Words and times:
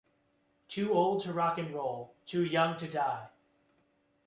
Too 0.67 0.91
Old 0.93 1.21
to 1.25 1.31
Rock 1.33 1.59
'n' 1.59 1.73
Roll: 1.75 2.15
Too 2.25 2.43
Young 2.43 2.75
to 2.79 2.87
Die! 2.87 3.27